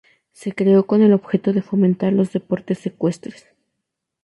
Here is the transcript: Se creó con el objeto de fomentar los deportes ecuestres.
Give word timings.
Se 0.31 0.51
creó 0.55 0.87
con 0.87 1.03
el 1.03 1.13
objeto 1.13 1.53
de 1.53 1.61
fomentar 1.61 2.11
los 2.11 2.31
deportes 2.33 2.83
ecuestres. 2.87 3.45